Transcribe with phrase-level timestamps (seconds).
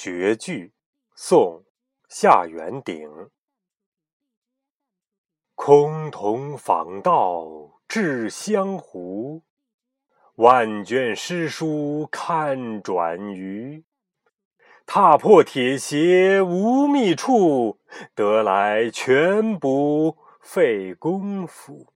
[0.00, 0.72] 绝句，
[1.16, 1.40] 宋·
[2.08, 3.10] 夏元鼎。
[5.56, 9.42] 空同访道至江湖，
[10.36, 13.82] 万卷诗书看转余。
[14.86, 17.80] 踏破铁鞋无觅处，
[18.14, 21.92] 得来全不费工夫。